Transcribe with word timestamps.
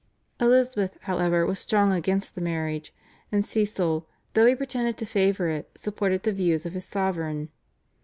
Elizabeth, 0.39 0.97
however, 1.01 1.45
was 1.45 1.59
strong 1.59 1.93
against 1.93 2.33
the 2.33 2.41
marriage, 2.41 2.91
and 3.31 3.45
Cecil, 3.45 4.07
though 4.33 4.47
he 4.47 4.55
pretended 4.55 4.97
to 4.97 5.05
favour 5.05 5.47
it, 5.51 5.69
supported 5.75 6.23
the 6.23 6.31
views 6.33 6.65
of 6.65 6.73
his 6.73 6.85
sovereign. 6.85 7.49